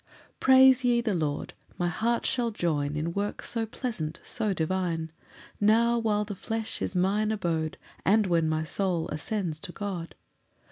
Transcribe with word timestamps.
1 0.01 0.07
Praise 0.39 0.83
ye 0.83 0.99
the 0.99 1.13
Lord, 1.13 1.53
my 1.77 1.87
heart 1.87 2.25
shall 2.25 2.49
join 2.49 2.95
In 2.95 3.13
work 3.13 3.43
so 3.43 3.67
pleasant, 3.67 4.19
so 4.23 4.51
divine, 4.51 5.11
Now, 5.59 5.99
while 5.99 6.25
the 6.25 6.33
flesh 6.33 6.81
is 6.81 6.95
mine 6.95 7.31
abode, 7.31 7.77
And 8.03 8.25
when 8.25 8.49
my 8.49 8.63
soul 8.63 9.07
ascends 9.09 9.59
to 9.59 9.71
God. 9.71 10.15